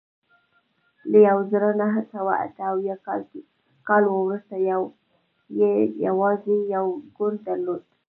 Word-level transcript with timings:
له 1.09 1.17
یوه 1.27 1.43
زرو 1.51 1.71
نهه 1.81 2.01
سوه 2.13 2.33
اته 2.45 2.63
اویا 2.71 2.95
کال 3.87 4.03
وروسته 4.09 4.55
یې 5.59 5.71
یوازې 6.07 6.55
یو 6.75 6.85
ګوند 7.17 7.39
درلود. 7.47 7.81